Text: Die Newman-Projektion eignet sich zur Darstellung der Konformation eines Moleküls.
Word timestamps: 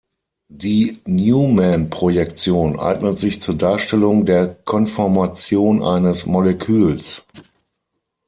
Die 0.49 0.99
Newman-Projektion 1.05 2.79
eignet 2.79 3.19
sich 3.19 3.39
zur 3.39 3.53
Darstellung 3.55 4.25
der 4.25 4.47
Konformation 4.65 5.83
eines 5.83 6.25
Moleküls. 6.25 7.23